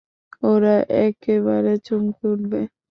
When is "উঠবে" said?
2.33-2.61